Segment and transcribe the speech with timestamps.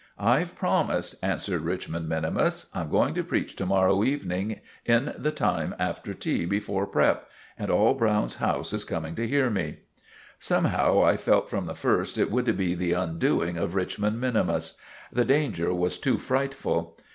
[0.17, 2.71] "I've promised," answered Richmond minimus.
[2.73, 7.69] "I'm going to preach to morrow evening in the time after tea before prep.; and
[7.69, 9.81] all Browne's house is coming to hear me."
[10.39, 14.75] Somehow I felt from the first it would be the undoing of Richmond minimus.
[15.13, 16.97] The danger was too frightful.